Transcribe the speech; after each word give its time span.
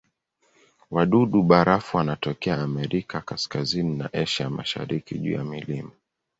Wadudu-barafu 0.91 1.97
wanatokea 1.97 2.57
Amerika 2.61 3.17
ya 3.17 3.21
Kaskazini 3.23 3.97
na 3.97 4.13
Asia 4.13 4.43
ya 4.43 4.49
Mashariki 4.49 5.19
juu 5.19 5.31
ya 5.31 5.43
milima. 5.43 5.91